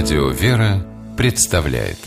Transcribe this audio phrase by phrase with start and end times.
[0.00, 1.98] Радио «Вера» представляет.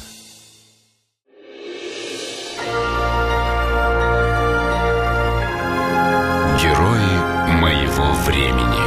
[6.62, 7.16] Герои
[7.60, 8.80] моего времени.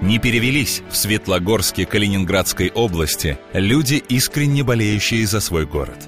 [0.00, 5.98] Не перевелись в Светлогорске Калининградской области люди, искренне болеющие за свой город.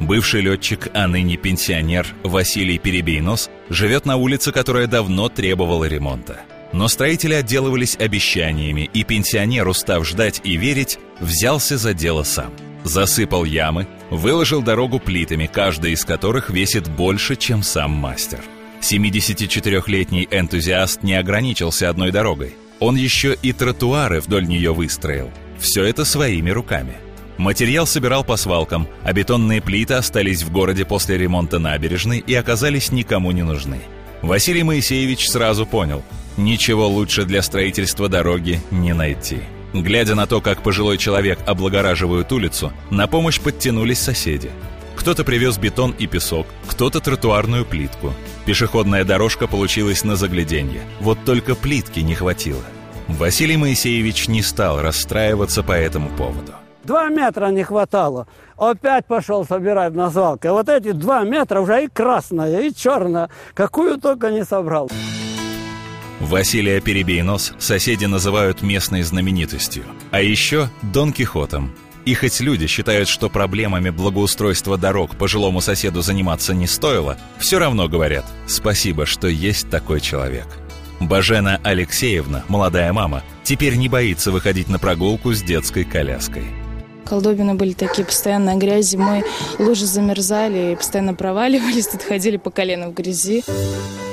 [0.00, 6.40] Бывший летчик, а ныне пенсионер Василий Перебейнос живет на улице, которая давно требовала ремонта–
[6.72, 12.52] но строители отделывались обещаниями, и пенсионер, устав ждать и верить, взялся за дело сам.
[12.84, 18.40] Засыпал ямы, выложил дорогу плитами, каждая из которых весит больше, чем сам мастер.
[18.80, 22.54] 74-летний энтузиаст не ограничился одной дорогой.
[22.78, 25.30] Он еще и тротуары вдоль нее выстроил.
[25.58, 26.94] Все это своими руками.
[27.36, 32.92] Материал собирал по свалкам, а бетонные плиты остались в городе после ремонта набережной и оказались
[32.92, 33.78] никому не нужны.
[34.22, 36.04] Василий Моисеевич сразу понял–
[36.38, 39.40] Ничего лучше для строительства дороги не найти.
[39.74, 44.48] Глядя на то, как пожилой человек облагораживают улицу, на помощь подтянулись соседи.
[44.94, 48.12] Кто-то привез бетон и песок, кто-то тротуарную плитку.
[48.46, 50.82] Пешеходная дорожка получилась на загляденье.
[51.00, 52.62] Вот только плитки не хватило.
[53.08, 56.52] Василий Моисеевич не стал расстраиваться по этому поводу.
[56.84, 58.28] Два метра не хватало.
[58.56, 60.52] Опять пошел собирать на свалке.
[60.52, 63.28] Вот эти два метра уже и красная, и черная.
[63.54, 64.88] Какую только не собрал.
[66.20, 71.72] Василия Перебейнос соседи называют местной знаменитостью, а еще Дон Кихотом.
[72.04, 77.88] И хоть люди считают, что проблемами благоустройства дорог пожилому соседу заниматься не стоило, все равно
[77.88, 80.46] говорят «спасибо, что есть такой человек».
[81.00, 86.46] Бажена Алексеевна, молодая мама, теперь не боится выходить на прогулку с детской коляской.
[87.08, 89.24] Колдобины были такие, постоянно грязь, зимой
[89.58, 93.42] лужи замерзали и постоянно проваливались, тут ходили по колено в грязи.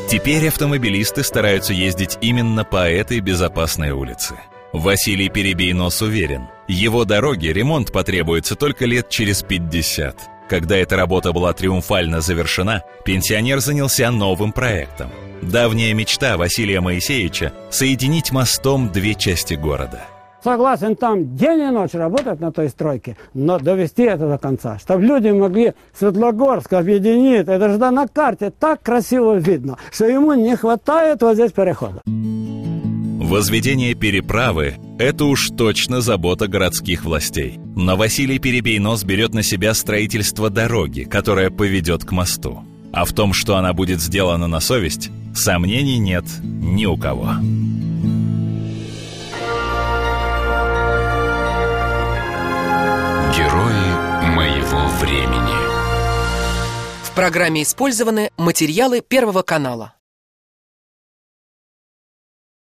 [0.10, 4.36] Теперь автомобилисты стараются ездить именно по этой безопасной улице.
[4.72, 10.18] Василий Перебейнос уверен, его дороге ремонт потребуется только лет через 50.
[10.50, 15.12] Когда эта работа была триумфально завершена, пенсионер занялся новым проектом.
[15.42, 20.06] Давняя мечта Василия Моисеевича– соединить мостом две части города–
[20.46, 25.04] согласен там день и ночь работать на той стройке, но довести это до конца, чтобы
[25.04, 27.48] люди могли Светлогорск объединить.
[27.48, 32.02] Это же да, на карте так красиво видно, что ему не хватает вот здесь перехода.
[32.06, 37.60] Возведение переправы– это уж точно забота городских властей.
[37.76, 42.60] Но Василий Перебейнос берет на себя строительство дороги, которая поведет к мосту.
[42.94, 47.32] А в том, что она будет сделана на совесть, сомнений нет ни у кого.
[55.02, 55.56] Времени.
[57.04, 59.95] В программе использованы материалы Первого канала.